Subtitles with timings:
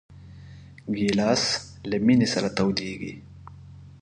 [0.95, 1.43] ګیلاس
[1.89, 3.13] له مېنې سره تودېږي.